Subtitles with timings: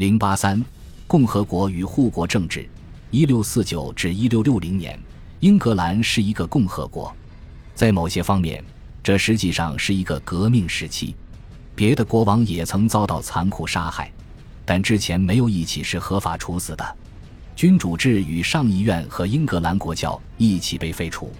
[0.00, 0.64] 零八三，
[1.06, 2.66] 共和国与护国政治。
[3.10, 4.98] 一六四九至一六六零年，
[5.40, 7.14] 英格兰是一个共和国。
[7.74, 8.64] 在某些方面，
[9.02, 11.14] 这实际上是一个革命时期。
[11.74, 14.10] 别的国王也曾遭到残酷杀害，
[14.64, 16.96] 但之前没有一起是合法处死的。
[17.54, 21.30] 君主制与上议院和英格兰国教一起被废除。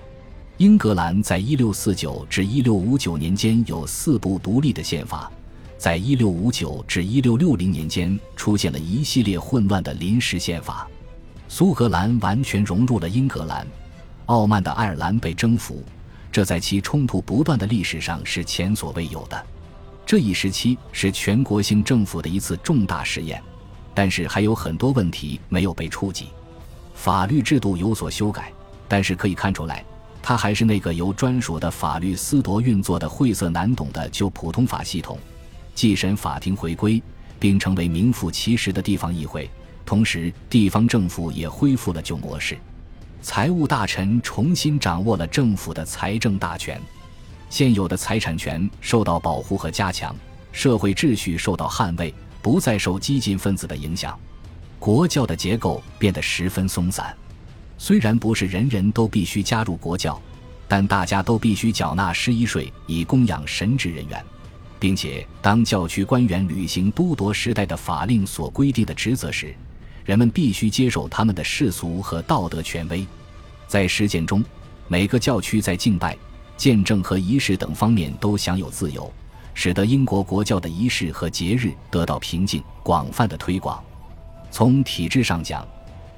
[0.58, 5.32] 英格兰在一六四九至一六五九年间有四部独立的宪法。
[5.80, 10.86] 在一六五九至一六六零年间，出现了一系列混乱的临时宪法。
[11.48, 13.66] 苏格兰完全融入了英格兰，
[14.26, 15.82] 傲慢的爱尔兰被征服，
[16.30, 19.46] 这在其冲突不断的历史上是前所未有的。
[20.04, 23.42] 这一时期是全国性政府的一次重大试验，
[23.94, 26.26] 但是还有很多问题没有被触及。
[26.92, 28.52] 法律制度有所修改，
[28.86, 29.82] 但是可以看出来，
[30.20, 35.18] 它还是那个由专属的法律司铎运作的晦涩难懂的旧普通法系统。
[35.80, 37.02] 祭审法庭回归，
[37.38, 39.48] 并成为名副其实的地方议会。
[39.86, 42.58] 同时，地方政府也恢复了旧模式，
[43.22, 46.78] 财务大臣重新掌握了政府的财政大权，
[47.48, 50.14] 现有的财产权受到保护和加强，
[50.52, 54.14] 社会秩序受到捍卫，不再受激进分子的影响。
[54.78, 57.16] 国教的结构变得十分松散，
[57.78, 60.20] 虽然不是人人都必须加入国教，
[60.68, 64.22] 但大家都必须缴纳施衣税以供养神职人员。
[64.80, 69.54] 并且，当教区官员履行都铎时代的法令所规定的职责时，
[70.06, 73.06] 人们必须接受他们的世俗和道德权威。
[73.68, 74.42] 在实践中，
[74.88, 76.16] 每个教区在敬拜、
[76.56, 79.12] 见证和仪式等方面都享有自由，
[79.52, 83.84] 使得英国国教的仪式和节日得到平静、广泛的推广。
[84.50, 85.64] 从体制上讲，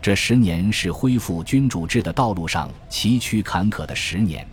[0.00, 4.46] 这十年是恢复君主制的道路上崎岖坎坷的十年。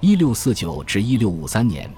[0.00, 1.90] 一六四九至一六五三年。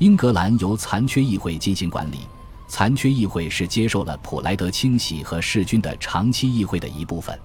[0.00, 2.20] 英格兰由残缺议会进行管理，
[2.66, 7.38] 残缺议会是接受了普莱德清洗和弑君的长期议会的一部分。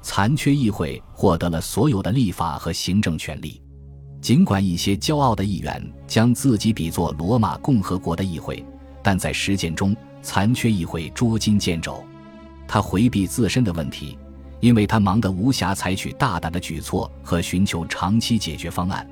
[0.00, 3.60] 残缺议会获得了所有的立法和行政权力。
[4.20, 8.64] 尽管一些骄傲的议员将自己比作罗马共和国的议会，
[9.02, 12.04] 但在实践中，残缺议会捉襟见肘。
[12.68, 14.16] 他回避自身的问题，
[14.60, 19.04] 因为他忙得无暇采取大胆的举措和寻求长期解决方案，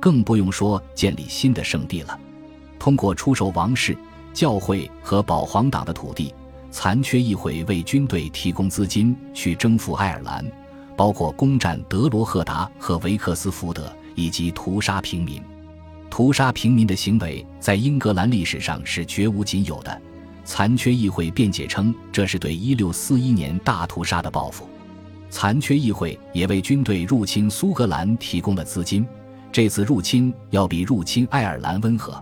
[0.00, 2.18] 更不用说建立新的圣地了。
[2.82, 3.96] 通过出售王室、
[4.34, 6.34] 教会和保皇党的土地，
[6.72, 10.44] 残缺议会为军队提供资金去征服爱尔兰，
[10.96, 15.40] 包括攻占德罗赫达和维克斯福德，以及屠杀平民。
[16.10, 20.02] 屠杀平民的行为在英格兰历史上是绝无仅有的。
[20.44, 24.68] 残缺议会辩解称，这是对1641年大屠杀的报复。
[25.30, 29.06] 残缺议会也为军队入侵苏格兰提供了资金，
[29.52, 32.20] 这次入侵要比入侵爱尔兰温和。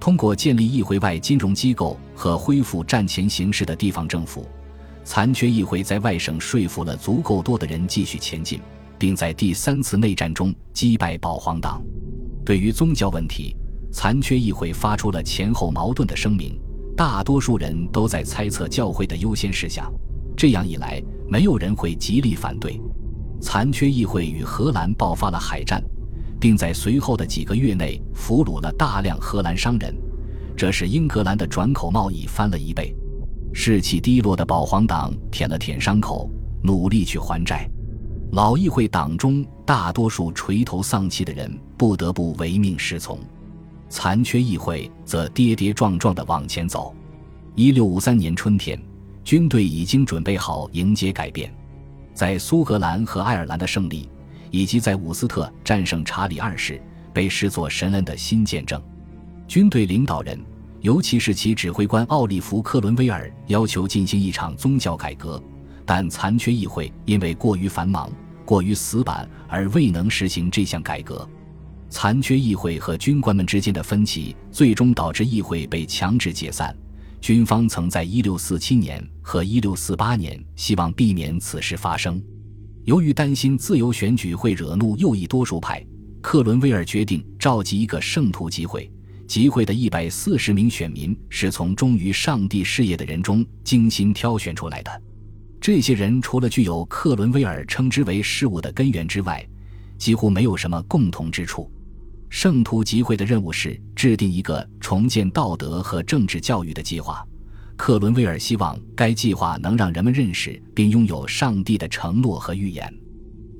[0.00, 4.46] 通过建立议会外金融机构和恢复战前形势的地方政府，
[5.04, 8.60] 残缺议会在外省说服了足够多的人继续前进，
[8.98, 11.82] 并在第三次内战中击败保皇党。
[12.44, 13.54] 对于宗教问题，
[13.92, 16.58] 残缺议会发出了前后矛盾的声明，
[16.96, 19.92] 大多数人都在猜测教会的优先事项。
[20.36, 22.80] 这样一来，没有人会极力反对。
[23.40, 25.82] 残缺议会与荷兰爆发了海战。
[26.40, 29.94] 并在随后的几个月内俘虏了大量荷兰商人，
[30.56, 32.94] 这使英格兰的转口贸易翻了一倍。
[33.52, 36.30] 士气低落的保皇党舔了舔伤口，
[36.62, 37.68] 努力去还债。
[38.32, 43.18] 老议会党中大多数垂头丧气的人不得不唯命是从，
[43.88, 46.94] 残缺议会则跌跌撞撞地往前走。
[47.54, 48.80] 一六五三年春天，
[49.24, 51.52] 军队已经准备好迎接改变，
[52.12, 54.08] 在苏格兰和爱尔兰的胜利。
[54.50, 56.80] 以及在伍斯特战胜查理二世，
[57.12, 58.82] 被视作神恩的新见证。
[59.46, 60.38] 军队领导人，
[60.80, 65.42] 尤其是其指挥官奥利弗·克伦威尔，要求进行一场宗教改革，
[65.84, 68.10] 但残缺议会因为过于繁忙、
[68.44, 71.28] 过于死板而未能实行这项改革。
[71.90, 76.76] 残缺议会和军官们之间的分歧，最终导致议会被强制解散。
[77.20, 82.22] 军方曾在1647年和1648年希望避免此事发生。
[82.88, 85.84] 由于担心自由选举会惹怒右翼多数派，
[86.22, 88.90] 克伦威尔决定召集一个圣徒集会。
[89.26, 95.02] 集会的一百四十名选民是从忠于上帝事业的人中精心挑选出来的。
[95.60, 99.46] 这些人除了具有克伦威尔称之为事物的根源之外，
[99.98, 101.70] 几乎没有什么共同之处。
[102.30, 107.22] 圣徒集会的任务是制定一个重建道德和政治教育的计划。
[107.78, 112.92] 克伦威尔希望该计划能让人们认识并拥有上帝的承诺和预言。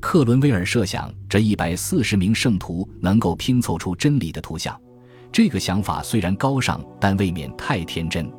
[0.00, 4.78] 克伦威尔设想，这一百四十名圣徒能够拼凑出真理的图像。
[5.30, 8.30] 这个想法虽然高尚，但未免太天真。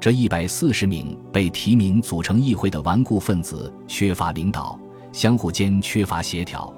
[0.00, 4.78] 这一百四十名被提名组成议会的顽固分子缺乏领导，
[5.12, 6.70] 相互间缺乏协调，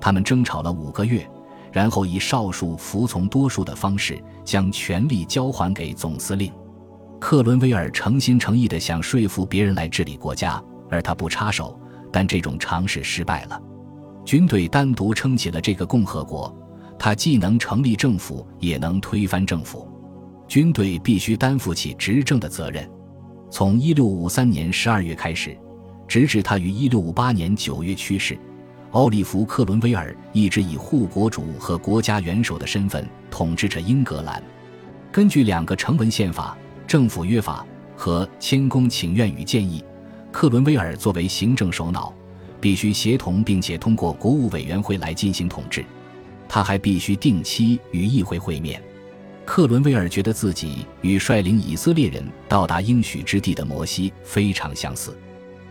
[0.00, 1.26] 他们争吵了五个月，
[1.70, 6.52] 然后以少数服从多数的方式将权力交还给总司令。
[7.22, 10.60] 克伦威尔诚心诚意地想说服别人来治理国家，
[10.90, 11.78] 而他不插手，
[12.12, 13.62] 但这种尝试失败了。
[14.24, 16.52] 军队单独撑起了这个共和国，
[16.98, 19.88] 他既能成立政府，也能推翻政府。
[20.48, 22.90] 军队必须担负起执政的责任。
[23.52, 25.56] 从1653年12月开始，
[26.08, 28.36] 直至他于1658年9月去世，
[28.90, 34.42] 奥利弗·克伦威尔一直以护国主和国家元首的身份统治着英格兰。
[35.12, 36.56] 根据两个成文宪法
[36.92, 37.64] 《政府约法》
[37.98, 39.80] 和《谦恭请愿与建议》，
[40.30, 42.12] 克伦威尔作为行政首脑，
[42.60, 45.82] 必须协同并且通过国务委员会来进行统治。
[46.46, 48.78] 他还必须定期与议会会面。
[49.46, 55.16] 克伦威尔觉得自己与率领以色列人到达应许之地的摩西非常相似。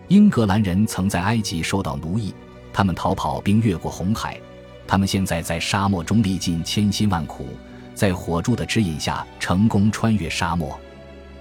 [0.07, 2.33] 英格兰人曾在埃及受到奴役，
[2.73, 4.41] 他们逃跑并越过红海，
[4.87, 7.45] 他们现在在沙漠中历尽千辛万苦，
[7.93, 10.75] 在火柱的指引下成功穿越沙漠。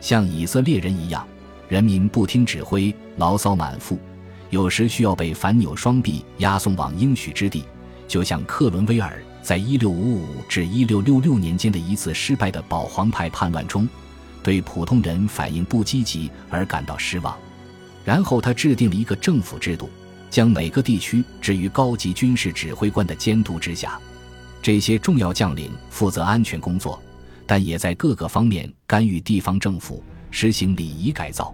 [0.00, 1.26] 像以色列人一样，
[1.68, 3.98] 人民不听指挥，牢骚满腹，
[4.50, 7.64] 有时需要被反扭双臂押送往应许之地，
[8.08, 9.22] 就像克伦威尔。
[9.42, 10.20] 在1655
[10.50, 13.88] 至1666年间的一次失败的保皇派叛乱中，
[14.42, 17.34] 对普通人反应不积极而感到失望。
[18.04, 19.88] 然后他制定了一个政府制度，
[20.28, 23.98] 将每个地区置于高级军事指挥官的监督之下。
[24.60, 27.02] 这些重要将领负责安全工作，
[27.50, 31.52] 但也在各个方面干预地方政府，实行礼仪改造。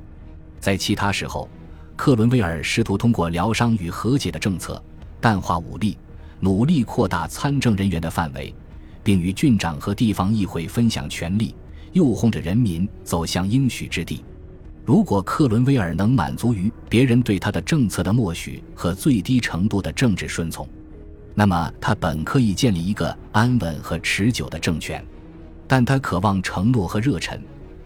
[0.60, 1.48] 在其他时候，
[1.96, 4.84] 克伦威尔试图通过疗伤与和解的政策
[5.22, 5.96] 淡化武力。
[6.38, 8.54] 努力扩大参政人员的范围，
[9.02, 11.54] 并与郡长和地方议会分享权力，
[11.94, 14.22] 诱哄着人民走向应许之地。
[14.84, 20.69] 如果克伦威尔能满足于别人对他的政策的默许和最低程度的政治顺从，
[21.34, 25.02] 那么他本可以建立一个安稳和持久的政权。
[25.66, 27.40] 但他渴望承诺和热忱，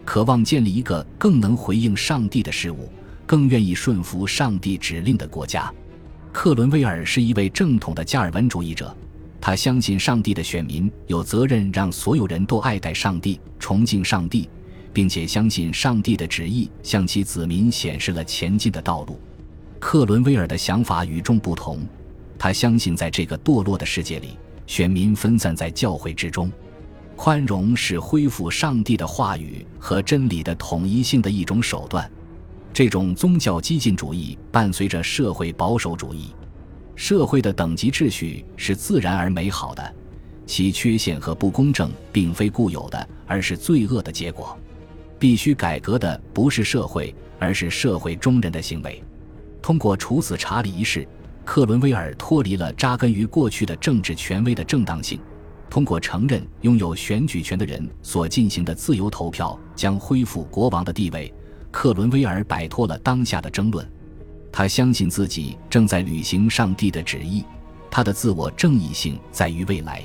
[0.05, 2.89] 渴望建立一个更能回应上帝的事物、
[3.25, 5.71] 更愿意顺服上帝指令的国家。
[6.31, 8.95] 克伦威尔是一位正统的加尔文主义者，
[9.41, 14.47] 他相信上帝的选民有责任让所有人都爱戴上帝、崇敬上帝，
[14.93, 19.19] 并且相信上帝的旨意向其子民显示了前进的道路。
[19.79, 21.79] 克伦威尔的想法与众不同，
[22.37, 24.37] 他相信在这个堕落的世界里，
[24.67, 26.51] 选民分散在教会之中，
[27.23, 32.11] 宽容是恢复上帝的话语和真理的统一性的一种手段。
[32.73, 36.31] 这种宗教激进主义伴随着社会保守主义。
[36.95, 39.95] 社会的等级秩序是自然而美好的，
[40.47, 44.57] 其缺陷和不公正并非固有的，而是罪恶的结果。
[45.19, 48.99] 必须改革的不是社会，而是社会中人的行为。
[49.61, 51.07] 通过处死查理一事，
[51.45, 55.19] 克伦威尔脱离了扎根于过去的政治权威的正当性。
[55.71, 61.33] 通过承认拥有选举权的人所进行的自由投票，将恢复国王的地位。
[61.71, 63.89] 克伦威尔摆脱了当下的争论，
[64.51, 67.45] 他相信自己正在履行上帝的旨意，
[67.89, 70.03] 他的自我正义性在于未来。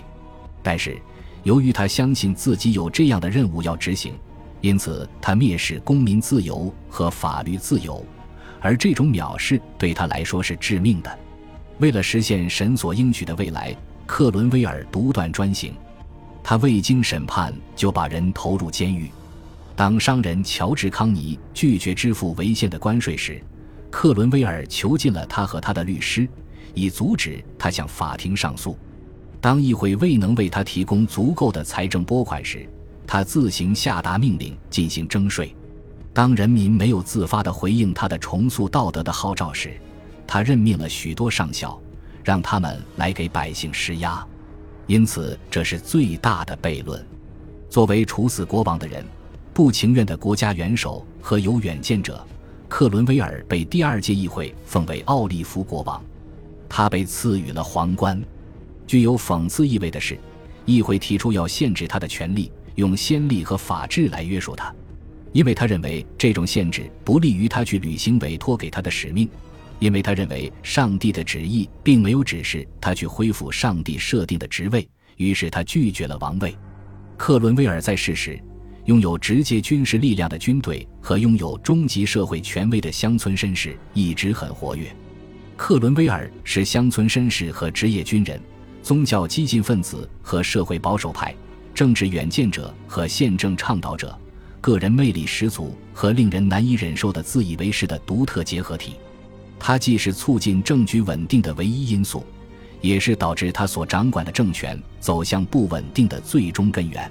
[0.62, 0.96] 但是，
[1.42, 4.14] 由于他相信自己有这样的任务要执行，
[4.60, 8.06] 因此他蔑视公民自由和法律自由，
[8.60, 11.18] 而这种藐视对他来说是致命的。
[11.80, 15.74] 为了实现神所应许的未来，克伦威尔独断专行，
[16.42, 19.10] 他未经审判就把人投入监狱。
[19.74, 23.42] 当商人乔治·康尼拒绝支付违宪的关税时，
[23.90, 26.26] 克伦威尔囚禁了他和他的律师，
[26.72, 28.78] 以阻止他向法庭上诉。
[29.40, 32.66] 当议会未能为他提供足够的财政拨款时，
[33.06, 35.54] 他自行下达命令进行征税。
[36.12, 39.78] 当人民没有自发地回应他的重塑道德的号召时，
[40.26, 41.78] 他任命了许多上校，
[42.26, 44.26] 让他们来给百姓施压。
[44.88, 47.06] 因此，这是最大的悖论。
[47.70, 49.06] 作为处死国王的人。
[49.54, 52.22] 不情愿的国家元首和有远见者，
[52.68, 56.04] 克伦威尔被第二届议会奉为奥利弗国王，
[56.68, 58.22] 他被赐予了皇冠。
[58.86, 60.18] 具有讽刺意味的是，
[60.66, 64.70] 议会提出要限制他的权利，用先例和法治来约束他，
[65.32, 69.26] 因为他认为这种限制不利于他去履行委托给他的使命，
[69.78, 76.56] 因为他认为上帝的旨意并没有指示他去恢复上帝设定的职位，于是他拒绝了王位。
[77.16, 78.40] 克伦威尔在世时。
[78.86, 84.86] 拥有直接军事力量的军队和拥有终极社会权威的乡村绅士一直很活跃。
[85.56, 88.40] 克伦威尔是乡村绅士和职业军人、
[88.84, 91.34] 宗教激进分子和社会保守派、
[91.74, 94.16] 政治远见者和宪政倡导者、
[94.60, 98.94] 个人魅力十足和令人难以忍受的自以为是的独特结合体。
[99.58, 102.24] 它既是促进政局稳定的唯一因素，
[102.80, 107.10] 也是导致他所掌管的政权走向不稳定的最终根源。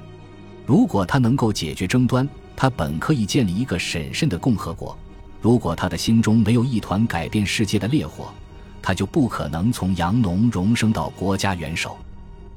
[0.65, 4.95] 如果他能够解决争端，他本可以建立一个审慎的共和国；
[5.41, 8.33] 如果他的心中没有一团改变世界的烈火，
[8.81, 11.97] 他就不可能从洋农荣升到国家元首。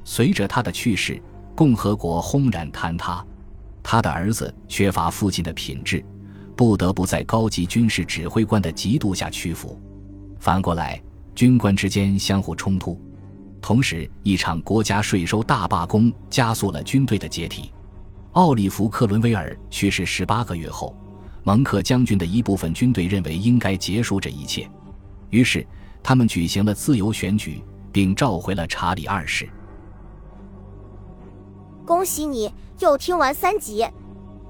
[0.05, 1.21] 随着他的去世，
[1.55, 3.23] 共和国轰然坍塌。
[3.83, 6.03] 他的儿子缺乏父亲的品质，
[6.59, 9.79] 不得不在高级军事指挥官的嫉妒下屈服。
[10.39, 11.01] 反过来，
[11.33, 12.99] 军官之间相互冲突。
[13.61, 17.71] 同时，一场国家税收大罢工加速了军队的解体。
[18.33, 20.93] 奥利弗·克伦威尔去世十八个月后，
[21.43, 24.69] 蒙克将军的一部分军队认为应该结束这一切，
[25.29, 25.65] 于是
[26.03, 29.47] 他们举行了自由选举，并召回了查理二世。
[31.85, 33.87] 恭喜你又听完三集，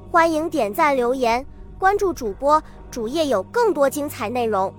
[0.10, 1.46] 欢迎点赞、留言、
[1.80, 4.72] 关注主播，主页有更多精彩内容。